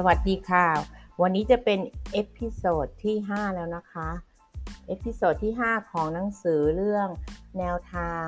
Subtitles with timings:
[0.00, 0.66] สวัสดีค่ะ
[1.22, 1.80] วันนี้จะเป็น
[2.12, 4.08] episode ที่ 5 แล้วนะคะ
[4.86, 7.08] episode ที่ 5 ของหนังสือเรื่อง
[7.58, 8.24] แนวทาง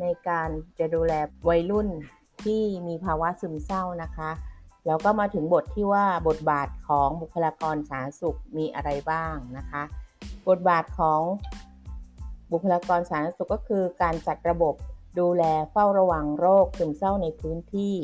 [0.00, 1.12] ในการจะดูแล
[1.48, 1.88] วัยรุ่น
[2.44, 4.30] ที่มีภาวะซึมเศร้านะคะ
[4.86, 9.82] แล้วก็มาถึงบทที่ว่าบทบาทของบุคลากรสาธารณสุขมีอะไรบ้างนะคะ
[10.48, 11.20] บทบาทของ
[12.52, 14.74] บุคลากรสาธารณสุขก็คือการจัดระบบ
[15.20, 17.94] ดูแลเฝ้าระวังโรคซึมเศร้าในพื้นที่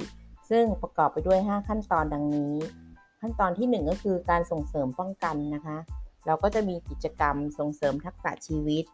[0.51, 2.55] ซึ่งประกอบไปด้วย 5 ขั้นตอนดังนี้
[3.27, 5.77] ขั้นตอนที่ 1 ก็คือการส่งเสริมป้องกันนะคะ
[6.27, 8.85] เราก็จะมีกิจกรรมส่งเสริมทักษะชีวิต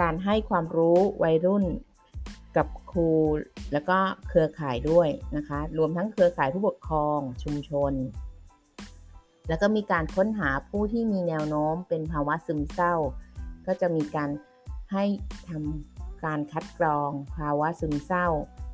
[0.00, 1.64] การให้ความรู้วัยรุ่น
[2.56, 3.10] กับครู
[3.72, 7.92] แล้วก็เครือข่ายด้วยนะคะ รวมทั้งเครือข่ายผู้ปกครองชุมชน
[9.48, 12.94] แล้วก็มีการค้นหาผู้ที่มีแนวโน้มเป็นภาวะซึมเศร้า
[13.66, 14.30] ก็จะมีการ
[14.92, 15.04] ให้
[15.48, 18.26] ทำการคัดกรองภาวะซึมเศร้า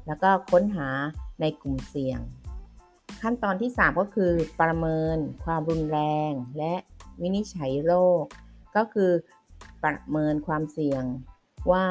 [0.06, 0.88] แล้วก็ค้นหา
[1.40, 2.20] ในกลุ่มเสี่ยง
[3.22, 6.74] ขั้นตอนที่ 3 ก็คือประเมินความรุนแรง และ
[7.20, 7.92] วินิจฉัยโร
[8.22, 8.24] ค
[8.76, 9.10] ก็คือ
[9.82, 11.04] ประเมินความเสี่ยง
[11.72, 11.86] ว่า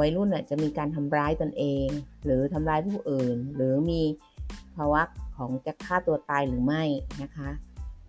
[0.00, 1.86] วัยรุ่นจะมีการทำร้ายตนเอง
[2.24, 4.02] หรือทำร้ายผู้อื่น หรือมี
[4.76, 5.02] ภาวะ
[5.36, 6.84] ของจะฆ่าตัวตายหรือไม่
[7.22, 7.48] นะคะ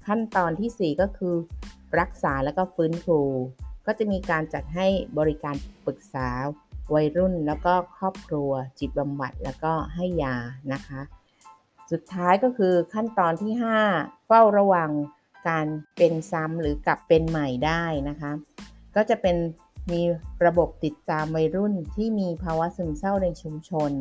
[0.06, 1.36] ขั้นตอนที่ 4 ก็คือ
[2.00, 3.20] รักษาแล้วก็ฟื้นฟู
[3.86, 4.88] ก็จะมีการจัดให้
[5.20, 6.28] บริการปรึกษา
[6.94, 10.36] วัยรุ่นแล้วก็ครอบครัวจิตบำบัดแล้วก็ให้ยา
[10.74, 11.02] นะคะ
[11.92, 13.54] สุดท้ายก็คือขั้นตอนที่
[13.92, 14.92] 5 เฝ้าระวัง
[15.48, 15.66] การ
[15.98, 18.32] เป็นซ้ำหรือกลับเป็นใหม่ได้นะคะ
[18.96, 19.36] ก็จะเป็น
[19.92, 20.02] มี
[20.46, 23.92] ระบบติดตามวัยรุ่นที่มีภาวะซึมเศร้าในชุมชน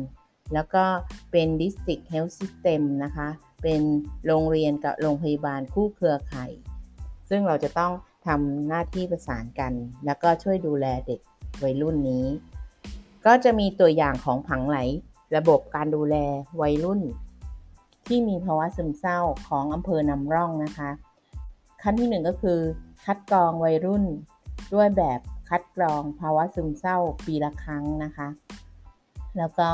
[0.53, 0.83] แล้วก็
[1.31, 3.27] เป็น District Health System นะคะ
[3.63, 3.81] เป็น
[4.25, 6.51] โรงเรียนกับโรงพยาบาลคู่เครือข่าย
[7.29, 7.91] ซึ่งเราจะต้อง
[8.27, 9.73] ทำหน้าที่ประสานกัน
[10.05, 11.19] แล้วก็ช่วยดูแลเด็ก
[11.63, 12.25] วัยรุ่นนี้
[13.25, 14.77] ก็จะมีตัวอย่างของผังไหล
[15.35, 16.15] ระบบการดูแล
[16.61, 17.01] วัยรุ่น
[18.07, 20.89] ที่มีภาวะซึมเศร้าของอำเภอนำร่องนะคะ
[21.81, 22.59] ขั้นที่ 1 ก็คือ
[23.05, 24.05] คัดกรองวัยรุ่น
[24.73, 28.27] ด้วยแบบคัดกรองภาวะซึมเศร้าปีละครั้งนะคะ
[29.37, 29.69] แล้วก็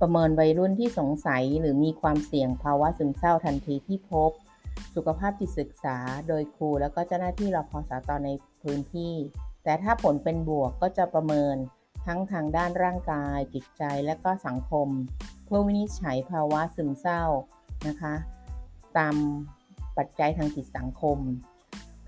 [0.00, 4.30] ประเมินวัยรุ่นที่สงสัยหรือมีความเสี่ยงภาวะซึมเศร้าทันทีที่พบ
[4.94, 5.96] สุขภาพจิตศึกษา
[6.28, 8.28] โดยครูแล้วก็เจ้าหน้าที่รพสตใน
[8.62, 9.14] พื้นที่
[9.64, 11.56] แต่ถ้าผลเป็นบวกก็จะประเมิน
[12.06, 14.88] ทั้งทางด้านร่างกาย จิตใจและก็สังคม
[15.44, 17.22] เพื่อวินิจฉัยภาวะซึมเศร้า
[17.88, 18.14] นะคะ
[18.96, 19.14] ตาม
[19.96, 21.18] ปัจจัยทางจิตสังคม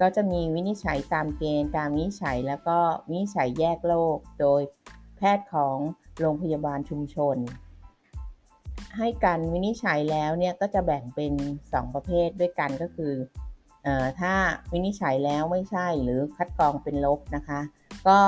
[0.00, 2.78] ก็จะมีวินิจฉัยตามเกณฑ์ตามวินิจฉัยแล้วก็
[3.08, 4.60] วินิจฉัยแยกโรคโดย
[5.16, 5.76] แพทย์ของ
[6.20, 7.36] โรงพยาบาลชุมชน
[8.96, 11.32] ให้การวินิจฉัยแล้วเนี่ยก็จะแบ่งเป็น
[11.64, 13.14] 2 ประเภทด้วยกันก็คือ
[13.86, 13.88] อ
[14.20, 14.34] ถ้า
[14.72, 17.60] วินิจฉัยแล้วไม่ใช่หรือคัดกรองเป็นลบนะคะ
[18.08, 18.18] ก็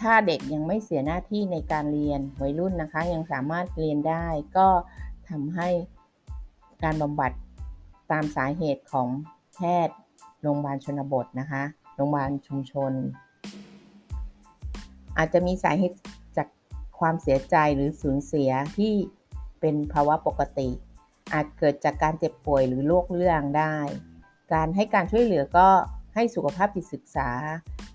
[0.00, 4.26] ถ้าเด็กยังไม่เสียหน้าที่ในการเรียนวัยรุ่นนะคะ ยังสามารถเรียนได้
[4.56, 4.68] ก็
[5.30, 5.68] ทำให้
[6.82, 7.32] การบำบัด
[8.12, 9.08] ตามสาเหตุของ
[9.54, 9.96] แพทย์
[10.42, 11.62] โรงพยาบาลชนบทนะคะ
[11.94, 12.92] โรงพยาบาลชุมชน
[15.16, 15.98] อาจจะมีสาเหตุ
[16.36, 16.48] จาก
[16.98, 18.94] ความเสียใจหรือสูญเสียที่
[19.60, 20.68] เป็นภาวะปกติ
[21.32, 23.76] อาจเกิดจากการเจ็บป่วยหรือโรคเรื้องได้
[24.52, 25.68] การให้การช่วยเหลือก็
[26.14, 27.30] ให้สุขภาพจิตศึกษา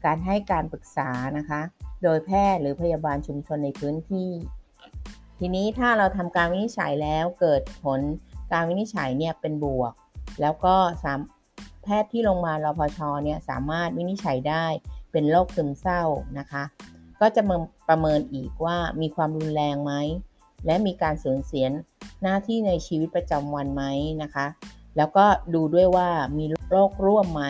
[0.05, 1.61] การให้การปรึกษานะคะ
[2.03, 4.29] โดยแพทย์หรือพยาบาลชุมชนในพื้นที่
[5.39, 7.99] ทีนี้ถ้าเราทำการวินิจฉัยแล้วเกิดผล
[8.51, 9.93] การวินิจฉัยเนี่ยเป็นบวก
[10.41, 11.19] แล้วก็สาม
[11.83, 14.65] แพทย์ที่โรงพยาบาลรพชเนี่ยสามารถวินิจฉัยได้
[15.11, 16.01] เป็นโรคซึมเศร้า
[16.39, 16.63] นะคะ
[17.21, 17.41] ก็จะ
[17.89, 19.93] ประเมินอีกว่ามีความรุนแรงไหม
[20.65, 21.65] และมีการสูญเสีย
[22.21, 23.83] หน้าที่ในชีวิตประจำวันไหม
[24.23, 24.45] นะคะ
[24.97, 27.43] แล้วก็ดูด้วยว่ามีโรคร่วมไหม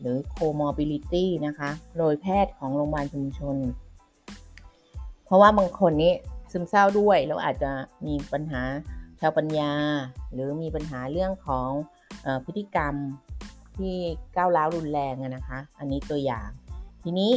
[0.00, 3.56] หรือ comorbidity นะคะ โดยแพทย์ของโรงพยาบาลชุมชน
[5.24, 6.12] เพราะว่าบางคนนี้
[6.52, 7.72] ซึมเศร้าด้วย แล้วอาจจะ
[8.06, 8.62] มีปัญหา
[9.20, 9.72] ชาวปัญญา
[10.32, 11.70] หรือมีปัญหาเรื่องของ
[12.26, 12.94] อพฤติกรรม
[13.76, 13.96] ที่
[14.36, 16.48] ก้าวร้าวรุนแรงนะคะ อันนี้ตัวอย่าง
[17.02, 17.32] ทีนี้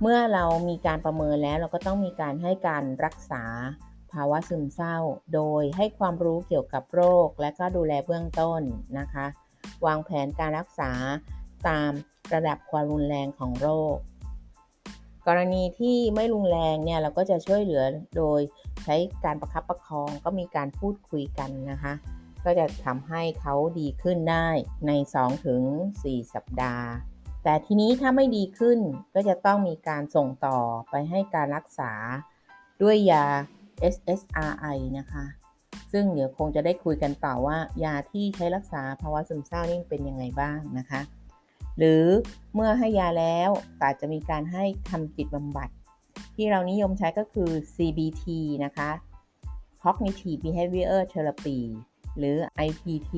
[0.00, 3.44] เมื่อเรามีการประเมินแล้วเราก็ต้องมีการให้การรักษา
[4.12, 4.96] ภาวะซึมเศร้า
[5.34, 8.60] โดยให้ความรู้เกี่ยวกับโรค และก็ดูแลเบื้องต้น
[8.98, 9.26] นะคะ
[9.86, 10.92] วางแผนการรักษา
[11.68, 11.90] ตาม
[12.34, 13.96] ระดับความรุนแรงของโรค
[15.26, 17.84] กรณีที่ไม่รุนแรงเนี่ยเราก็จะช่วยเหลือ
[18.16, 18.40] โดย
[18.84, 21.92] ใช้การประคับประคองก็มีการพูดคุยกันนะคะ
[22.44, 24.48] ก็จะทำให้เขาดีขึ้นได้
[24.86, 24.92] ใน
[25.62, 26.86] 2-4 สัปดาห์
[27.44, 28.78] แต่ทีนี้ถ้าไม่ดีขึ้น
[29.14, 30.58] ก็จะต้องมีการส่งต่อ
[30.90, 31.92] ไปให้การรักษา
[32.82, 33.24] ด้วยยา
[33.94, 35.24] SSRI นะคะ
[35.92, 41.00] ซึ่งเดี๋ยวคงจะได้คุยกันต่อว่ายาที่ใช้รักษาภาวะซึมเศร้านี่เป็นยังไงบ้างนะคะ
[41.78, 42.04] หรือ
[42.54, 43.50] เมื่อให้ยาแล้ว
[43.82, 45.68] อาจจะมีการให้ทำจิตบำบัด
[46.34, 48.24] ที่เรานิยมใช้ก็คือ CBT
[48.64, 48.90] นะคะ
[49.82, 51.58] Cognitive Behavior Therapy
[52.18, 52.36] หรือ
[52.66, 53.12] IPT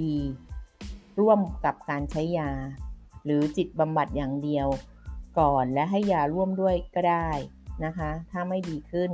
[1.21, 2.51] ร่วมกับการใช้ยา
[3.25, 4.69] หรือจิตบำบัดอย่างเดียว
[5.39, 7.31] ก่อนและให้ยาร่วมด้วยก็ได้
[7.85, 9.11] นะคะ ถ้าไม่ดีขึ้น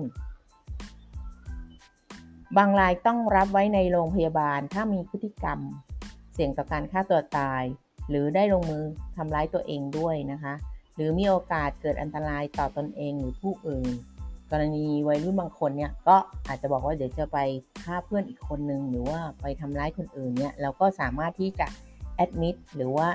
[2.56, 5.58] บางรายต้องรับไว้ในโรงพยาบาลถ้ามีพฤติกรรม
[6.32, 7.62] เสี่ยงต่อการฆ่าตัวตาย
[8.09, 8.85] หรือได้ลงมือ
[9.17, 10.55] ทำร้ายตัวเองด้วยนะคะ
[10.95, 13.87] หรือมีโอกาสเกิดอันตรายต่อตอนเองหรือผู้อื่น
[14.51, 16.17] กรณีวัยรุ่นบางคนเนี่ยก็
[16.49, 17.39] อาจจะบอกว่าเดี๋ยวจะไป
[17.83, 21.67] ฆ่าเพื่อนอีกคนนึงหรือว่าไปทำร้ายคนอื่นเนี่ยเราก็สามารถที่จะ
[22.17, 23.09] แอดมิดหรือว่า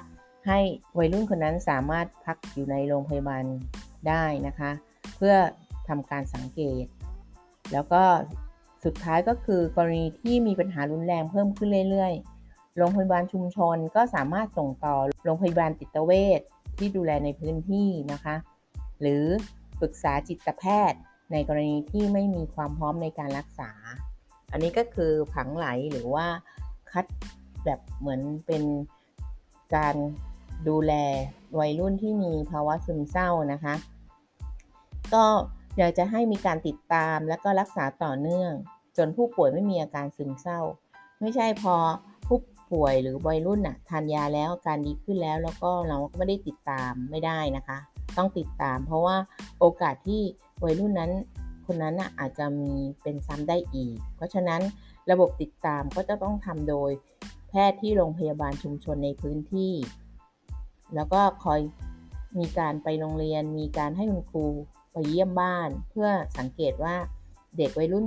[0.47, 0.59] ให้
[0.97, 3.43] วัยรุ่นคนนั้นสามารถพักอยู่ในโรงพยาบาล
[4.07, 4.71] ได้นะคะ
[5.15, 5.35] เพื่อ
[5.87, 6.85] ทำการสังเกต
[7.73, 8.03] แล้วก็
[8.85, 12.32] สุดท้ายก็คือกรณีที่มีปัญหารุนแรงเพิ่มขึ้นเรื่อยๆ
[12.77, 16.41] โรงพยาบาลชุมชนก็สามารถส่งต่อโรงพยาบาลจิตเวช
[16.77, 18.35] ที่ดูแลในพื้นที่นะคะ
[19.01, 19.23] หรือ
[19.81, 20.99] ปรึกษาจิตแพทย์
[21.31, 23.71] ในกรณีที่ไม่มีความพร้อมในการรักษา
[24.51, 26.27] อันนี้ก็คือผังไหลหรือว่า
[26.91, 27.05] คัด
[27.65, 28.63] แบบเหมือนเป็น
[29.75, 29.95] การ
[30.69, 30.93] ดูแล
[31.59, 33.75] วัยรุ่นที่มีภาวะซึมเศร้านะคะ
[35.13, 35.25] ก็
[35.77, 38.51] อยากจะให้มีการติดตามและก็รักษาต่อเนื่อง
[38.97, 40.59] จนผู้ป่วยไม่มีอาการซึมเศร้า
[41.21, 41.75] ไม่ใช่พอ
[42.71, 47.77] ป่วยหรือวัยรุ่นน่ะทานยาแล้วการดีขึ้นแล้วแล้วก็เราก็ไม่ได้ติดตามไม่ได้นะคะ
[48.17, 49.17] ต้องติดตาม เพราะว่า
[49.59, 50.21] โอกาสที่
[50.63, 51.11] วัยรุ่นนั้น
[51.65, 52.71] คนนั้นน่ะอาจจะมี
[53.01, 54.61] เป็นซ้ำได้อีก เพราะฉะนั้น
[55.11, 56.91] ระบบติดตามก็จะต้องทำโดย
[57.49, 59.73] แพทย์ที่โรงพยาบาลชุมชนในพื้นที่
[60.95, 61.59] แล้วก็คอย
[62.39, 64.45] มีการไปโรงเรียน มีการให้คุณครู
[64.91, 66.95] ไปเยี่ยมบ้าน เพื่อสังเกตว่า
[67.57, 68.05] เด็กวัยรุ่น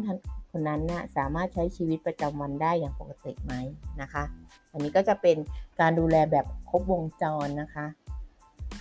[0.56, 3.54] คนนั้นนะสามารถใช้ชีวิตประจำวันได้อย่างปกติไหม
[4.00, 4.24] นะคะ
[4.72, 5.36] อันนี้ก็จะเป็น
[5.80, 7.86] การดูแลแบบครบวงจรนะคะ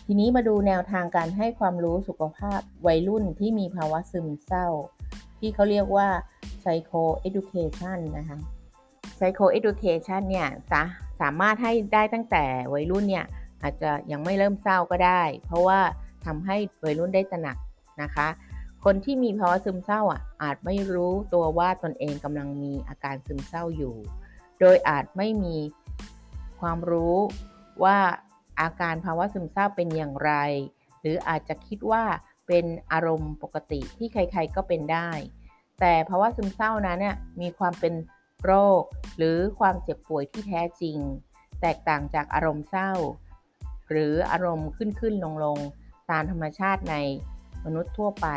[0.06, 4.68] ทีนี้มาดูแนวทางการให้ความรู้สุขภาพวัยรุ่นที่มีภาวะซึมเศร้า
[5.40, 6.08] ที่เขาเรียกว่า
[6.64, 8.38] psycho education นะคะ
[9.18, 10.48] psycho education เนี่ย
[11.22, 13.26] สามารถให้ได้ตั้งแต่วัยรุ่นเนี่ย
[13.62, 15.80] อาจจะยังไม่เริ่มเศร้าก็ได้ เพราะว่า
[16.26, 17.58] ทำให้วัยรุ่นได้ตระหนัก
[18.02, 18.28] นะคะ
[18.90, 23.96] คนที่มีภาวะซึมเศร้าอะอาจไม่รู้ตัวว่าตนเองกำลังมีอาการซึมเศร้าอยู่
[24.60, 25.58] โดยอาจไม่มี
[26.60, 27.18] ความรู้
[27.84, 27.98] ว่า
[28.62, 30.32] อาการภาวะซึมเศร้าเป็นอย่างไร
[31.02, 32.04] หรืออาจจะคิดว่า
[32.48, 35.10] เป็นอารมณ์ปกติที่ใครๆก็เป็นได้
[35.80, 37.94] แต่ภาวะซึมเศร้านั้นเนี่ยมีความเป็น
[38.44, 38.82] โรค
[39.18, 40.98] หรือความเจ็บป่วยที่แท้จริง
[41.62, 42.92] แตกต่างจากอารมณ์เศร้า
[43.90, 45.58] หรืออารมณ์ขึ้นขึ้นลงลง
[46.12, 46.96] ตามธรรมชาติใน
[47.66, 48.28] มนุษย์ทั่วไป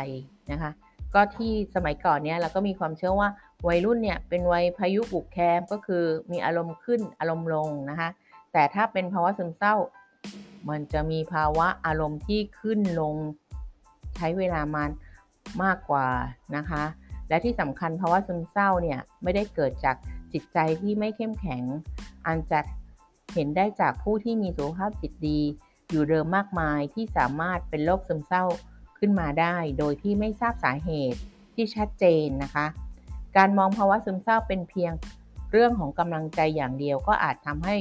[0.51, 0.71] นะคะ
[1.13, 3.29] ก็ที่สมัยก่อนเนี้ยเราก็มีความเชื่อว่า
[3.67, 8.09] วัยรุ่นเนี่ยเป็นวัยพายุบุกแคมก็คือมีอารมณ์ขึ้นอารมณ์ลงนะคะ
[8.53, 9.75] แต่ถ้าเป็นภาวะซึมเศร้า
[10.69, 13.15] มันจะมีภาวะอารมณ์ที่ขึ้นลง
[14.15, 14.83] ใช้เวลามา
[15.63, 16.07] มากกว่า
[16.55, 16.83] นะคะ
[17.29, 19.95] และที่สำคัญภาวะซึมเศร้าเนี่ยไม่ได้เกิดจาก
[20.33, 21.63] จิตใจที่ไม่เข้มแข็ง
[22.25, 22.59] อันจะ
[23.33, 25.39] เห็นได้จากผู้ที่มีสุขภาพจิตดี
[25.89, 28.43] อยู่เดิมมากมายที่สามารถเป็นโรคซึมเศร้า
[28.99, 31.19] ขึ้นมาได้ โดยที่ไม่ทราบสาเหตุ
[31.55, 32.65] ที่ชัดเจนนะคะ
[33.37, 34.91] การมองภาวะซึมเศร้าเป็นเพียง
[35.51, 37.75] เรื่องของกำลังใจอย่างเดียวก็อาจทำให้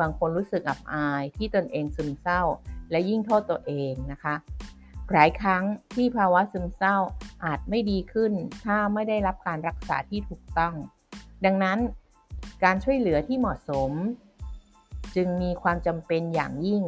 [0.00, 2.42] บางคนรู้สึกอับอายที่ตนเองซึมเศร้า
[2.90, 4.34] และยิ่งโทษตัวเองนะคะ
[5.12, 6.96] หลายครั้งที่ภาวะซึมเศร้า
[7.44, 8.32] อาจไม่ดีขึ้น
[8.64, 10.74] ถ้าไม่ได้รับการรักษาที่ถูกต้อง
[11.44, 11.78] ดังนั้น
[12.64, 13.90] การช่วยเหลือที่เหมาะสม
[15.16, 16.82] จึงมีความจำเป็นอย่างยิ่ง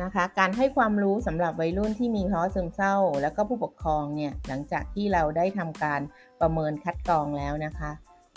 [0.00, 6.00] นะคะการให้ความรู้สำหรับวัยรุ่นที่มีภาวะซึมเศร้า และก็ผู้ปกครองเนี่ยหลังจากที่เราได้ทำการ
[6.40, 7.90] ประเมินคัดกรองแล้วนะคะ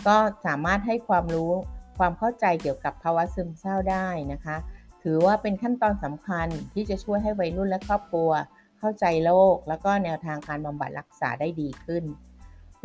[0.07, 1.51] ก็สามารถให้ความรู้
[1.97, 4.57] ความเข้าใจเกี่ยวกับภาวะซึมเศร้าได้นะคะ
[5.03, 8.31] ถือว่าเป็นขั้นตอนสำคัญที่จะช่วยให้วัยรุ่นและครอบครัว
[8.79, 12.03] เข้าใจโรคแล้วก็แนวทางการบำบัดรักษาได้ดีขึ้น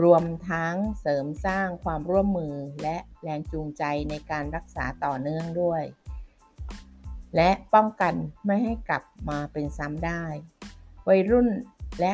[0.02, 5.82] รวมทั้งเสริมสร้างความร่วมมือและแรงจูงใจในการรักษาต่อเนื่องด้วย
[7.36, 8.14] และป้องกัน
[8.46, 10.24] ไม่ให้กลับมาเป็นซ้ำได้
[11.08, 11.48] วัยรุ่น
[12.00, 12.12] และ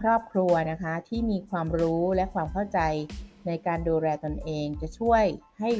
[0.00, 2.80] ครอบครัวนะคะที่มีความรู้และความเข้าใจ
[3.46, 5.24] ในการดูแลตนเองจะช่วย
[5.60, 5.70] ให้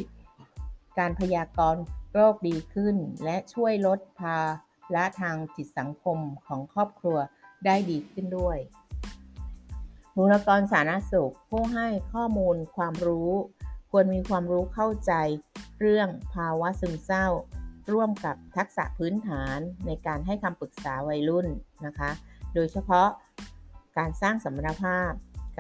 [0.99, 4.39] การพยากรณ์โรคดีขึ้น และช่วยลดภา
[4.95, 7.19] ระทางจิตสังคมของครอบครัว
[7.65, 8.59] ได้ดีขึ้นด้วย
[10.15, 13.31] บุคลากรสาธารณสุขผู้ให้ข้อมูลความรู้
[13.91, 15.13] ควรมีความรู้เข้าใจ
[15.81, 17.27] เรื่องภาวะซึมเศร้า
[17.93, 21.47] ร่วมกับทักษะพื้นฐานในการให้คำปรึกษาวัยรุ่น
[21.87, 22.11] นะคะ
[22.55, 23.09] โดยเฉพาะ
[23.99, 25.13] การสร้างสมรรถภาพ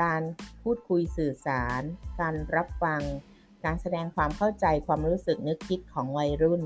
[0.02, 0.23] การ
[0.62, 1.83] พูดคุยสื่อสาร
[2.21, 3.02] การรับฟัง
[3.64, 6.62] การแสดงความเข้าใจความรู้สึกนึกคิดของวัยรุ่น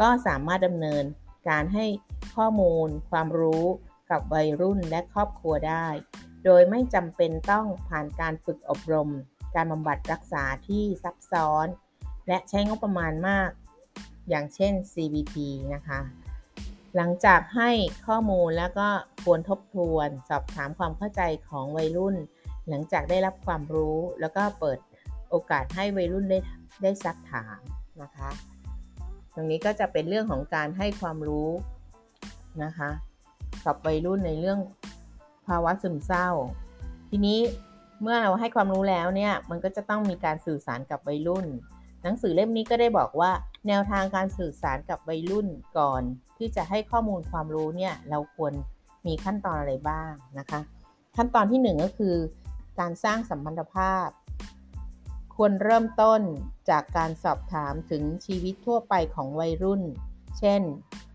[0.00, 1.04] ก็สามารถดำเนิน
[1.48, 1.86] การให้
[2.36, 3.64] ข้อมูล ความรู้
[4.10, 5.86] กับวัยรุ่นและครอบครัวได้
[6.44, 9.10] โดยไม่จำเป็นต้องผ่านการฝึกอบรม
[9.54, 11.66] การบำบัดรักษาที่ซับซ้อน
[12.28, 13.50] และใช้งบประมาณมาก
[14.28, 15.36] อย่างเช่น CBT
[15.74, 16.00] นะคะ
[16.96, 17.70] หลังจากให้
[18.06, 18.88] ข้อมูลแล้วก็
[19.24, 22.16] ควรทบทวน สอบถามความเข้าใจของวัยรุ่น
[22.68, 24.78] หลังจากได้รับความรู้แล้วก็เปิด
[25.30, 26.38] โอกาสให้วัยรุ่นได้
[26.82, 27.58] ได้ซักถาม
[28.02, 28.28] นะคะ
[29.34, 31.50] ตรงนี้ก็จะเป็นเรื่องของการให้ความรู้
[32.64, 32.90] นะคะ
[33.66, 34.58] กับวัยรุ่นในเรื่อง
[35.46, 36.28] ภาวะซึมเศร้า
[37.08, 37.38] ทีนี้
[38.02, 41.46] เมื่อเราให้ความรู้แล้วเนี่ย มันก็จะต้องมีการสื่อสารกับวัยรุ่น
[42.06, 43.32] หนังสือเล่มนี้ก็ได้บอกว่า
[43.68, 45.48] แนวทางการสื่อสารกับวัยรุ่น
[45.78, 46.02] ก่อน
[46.38, 48.52] ที่จะให้ข้อมูลความรู้เนี่ยเราควร
[49.06, 50.60] มีขั้นตอนอะไรบ้างนะคะ
[51.16, 52.16] ขั้นตอนที่ 1 ก็คือ
[52.80, 54.08] การสร้างสัมพันธภาพ
[55.36, 56.20] ควรเริ่มต้น
[56.70, 59.82] จากการสอบถามถึงชีวิตทั่วไปของวัยรุ่น
[60.38, 60.62] เช่น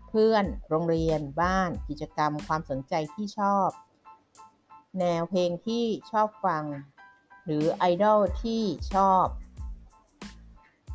[0.08, 3.68] เพื่อน โรงเรียน บ้าน กิจกรรม ความสนใจที่ชอบ
[4.98, 6.64] แนวเพลงที่ชอบฟัง
[7.44, 8.62] หรือไอดอลที่
[8.94, 9.24] ชอบ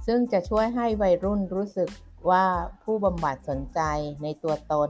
[0.07, 1.89] ซึ่งจะช่วยให้วัยรุ่นรู้สึก
[2.29, 2.45] ว่า
[2.83, 3.79] ผู้บำบัดสนใจ
[4.23, 4.89] ในตัวตน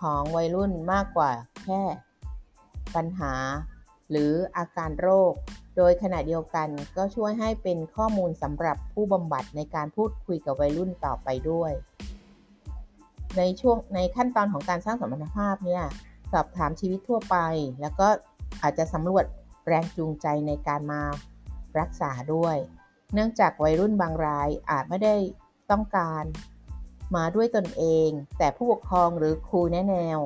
[0.00, 1.32] ของวัยรุ่นมากกว่า
[1.64, 1.82] แค่
[2.94, 3.32] ปัญหา
[4.10, 5.32] หรืออาการโรค
[5.76, 11.72] โดยขณะเดียวกันก็ช่วยให้เป็นข้อมูลสำหรับผู้บำบัดในการพูดคุยกับวัยรุ่นต่อไปด้วย
[13.38, 15.84] ในช่วงในขั้นตอนของการสร้างสมรรถภาพเนี่ย
[16.32, 17.36] สอบถามชีวิตทั่วไป
[17.80, 18.08] แล้วก็
[18.62, 19.24] อาจจะสำรวจ
[19.66, 21.00] แรงจูงใจในการมา
[21.80, 22.56] รักษาด้วย
[23.14, 25.14] เนื่องจากวัยรุ่นบางรายอาจไม่ได้
[25.70, 26.24] ต้องการ
[27.16, 30.18] มาด้วยตนเอง แต่ผู้ปกครองหรือครูแนะแนว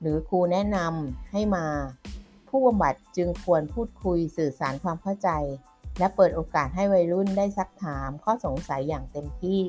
[0.00, 1.66] หรือครูแนะนำให้มา
[2.48, 5.30] ผู้บำบัดจึงควรพูดคุยสื่อสารความเข้าใจ
[5.98, 9.60] และเปิดโอกาสให้วัยรุ่นได้ซักถามข้อสงสัยอย่างเต็มที่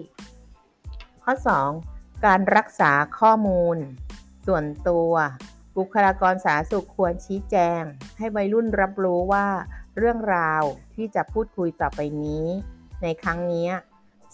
[1.23, 1.33] ข้อ
[1.79, 2.25] 2.
[2.25, 3.77] การรักษาข้อมูล
[4.47, 5.11] ส่วนตัว
[5.77, 7.81] บุคลากรสาธารณสุขควรชี้แจง
[8.17, 9.47] ให้วัยรุ่นรับรู้ว่า
[9.97, 10.63] เรื่องราว
[10.95, 12.45] ที่จะพูดคุยต่อไปนี้
[13.01, 13.69] ในครั้งนี้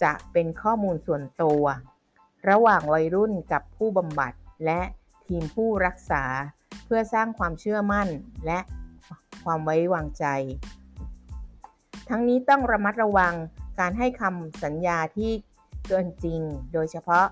[0.03, 1.63] จะเป็นข้อมูลส่วนตัว
[2.49, 4.33] ระหว่างวัยรุ่นกับผู้บำบัด
[4.65, 4.81] และ
[5.25, 6.23] ทีมผู้รักษา
[6.85, 8.07] เพื่อสร้างความเชื่อมั่น
[8.45, 8.59] และ
[9.43, 10.25] ความไว้วางใจ
[12.09, 13.33] ทั้งนี้ต้องระมัดระวัง
[13.79, 15.31] การให้คำสัญญาที่
[15.87, 16.41] เกินจริง
[16.73, 17.25] โดยเฉพาะ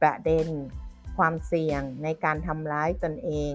[0.00, 0.46] ประเด็น
[1.16, 3.52] ความเสี่ยงในการทำร้ายตนเอง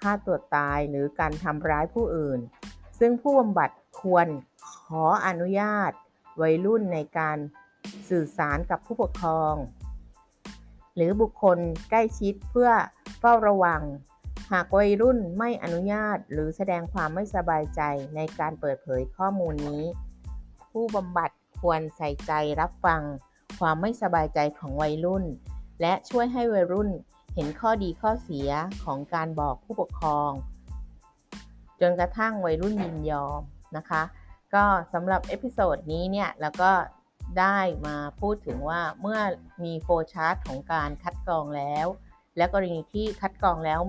[0.00, 2.40] ฆ่าตัวตายหรือการทำร้ายผู้อื่น
[2.98, 3.70] ซึ่งผู้บำบัด
[4.00, 4.26] ควร
[4.84, 5.92] ขออนุญาต
[6.42, 7.38] วัยรุ่นในการ
[8.08, 9.54] สื่อสารกับผู้ปกครอง
[10.94, 11.58] หรือบุคคล
[11.90, 12.70] ใกล้ชิดเพื่อ
[13.18, 13.82] เฝ้าระวัง
[14.52, 17.80] หากวัยรุ่นไม่อนุญาตหรือแสดงความไม่สบายใจ
[18.16, 19.84] ในการเปิดเผยข้อมูลนี้
[20.70, 23.02] ผู้บำบัดควรใส่ใจรับฟัง
[23.58, 25.24] ความไม่สบายใจของวัยรุ่น
[25.80, 26.90] และช่วยให้วัยรุ่น
[27.34, 28.50] เห็นข้อดีข้อเสีย
[28.84, 30.30] ของการบอกผู้ปกครอง
[31.80, 33.40] จนกระทั่งวัยรุ่นยินยอม
[33.76, 34.02] นะคะ
[34.54, 36.70] ก็สำหรับ episode นี้เนี่ยแล้วก็
[37.38, 39.20] ได้มาพูดถึงว่าเมื่อ
[39.64, 41.86] มี flowchart ของการคัดกรองแล้ว
[42.36, 43.80] และกรณีที่คัดกรองแล้ว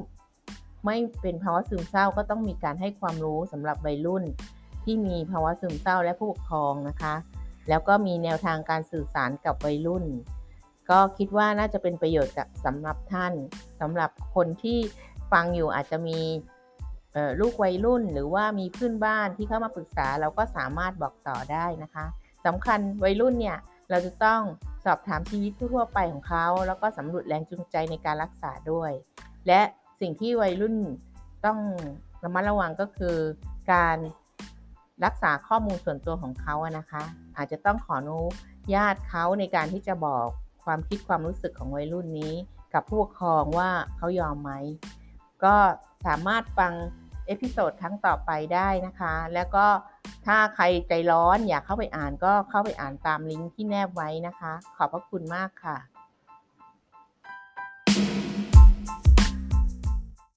[0.86, 4.24] ไม่เป็นภาวะซึมเศร้าก็ต้องมีการให้ความรู้สำหรับวัยรุ่น
[4.84, 7.16] ที่มีภาวะซึมเศร้าและผู้ปกครองนะคะ
[7.70, 10.06] แล้วก็มีแนวทางการสื่อสารกับวัยรุ่น
[10.90, 13.34] ก็คิดว่าน่าจะเป็นประโยชน์กับสำหรับท่าน
[13.82, 14.80] สำหรับคนที่
[15.32, 16.20] ฟังอยู่อาจจะมี
[17.40, 22.06] ลูกวัยรุ่นหรือว่ามีเพื่อนบ้านที่เข้ามาปรึกษาเราก็สามารถบอกต่อได้นะคะ
[22.46, 23.58] สำคัญวัยรุ่นเนี่ย
[23.90, 24.42] เราจะต้อง
[24.86, 28.92] สอบถามชีวิตทั่วไปของเขา แล้วก็สำรวจแรงจูงใจในการรักษาด้วย
[29.48, 29.62] และ
[30.02, 30.76] สิ่งที่วัยรุ่น
[31.46, 31.60] ต้อง
[32.24, 33.18] ระมัดระวังก็คือ
[33.74, 33.98] การ
[35.06, 37.04] รักษาข้อมูลส่วนตัวของเขาอะนะคะ
[37.38, 38.20] อาจจะต้องขออนุ
[38.76, 40.28] ญาตเขาในการที่จะบอก
[40.66, 42.34] ความคิดความรู้สึกของวัยรุ่นนี้
[42.74, 44.52] กับผู้ปกครองว่าเขายอมไหม
[45.44, 45.56] ก็
[46.06, 46.74] สามารถฟัง
[47.28, 49.66] episode ครั้งต่อไปได้นะคะ แล้วก็
[50.26, 55.78] ถ้าใครใจร้อนอยากเข้าไปอ่านก็เข้าไปอ่านตามลิงก์ที่แนบไว้นะคะ ขอบพระคุณมากค่ะ